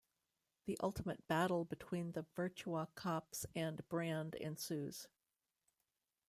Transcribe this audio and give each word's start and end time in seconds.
The 0.65 0.79
ultimate 0.81 1.27
battle 1.27 1.63
between 1.63 2.13
the 2.13 2.23
Virtua 2.35 2.87
Cops 2.95 3.45
and 3.55 3.87
Brand 3.87 4.33
ensues. 4.33 5.07